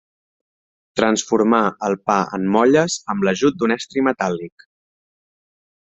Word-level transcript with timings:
Transformar 0.99 1.59
el 1.89 1.97
pa 2.11 2.17
en 2.39 2.49
molles 2.57 2.97
amb 3.15 3.27
l'ajut 3.29 3.61
d'un 3.61 3.77
estri 3.79 4.07
metàl·lic. 4.11 4.71